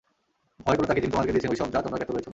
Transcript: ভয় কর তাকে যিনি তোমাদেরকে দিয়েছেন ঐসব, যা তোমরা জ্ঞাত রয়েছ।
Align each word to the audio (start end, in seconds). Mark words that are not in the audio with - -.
ভয় 0.65 0.77
কর 0.77 0.85
তাকে 0.89 1.01
যিনি 1.01 1.11
তোমাদেরকে 1.13 1.33
দিয়েছেন 1.33 1.51
ঐসব, 1.53 1.67
যা 1.73 1.79
তোমরা 1.85 1.99
জ্ঞাত 1.99 2.09
রয়েছ। 2.13 2.27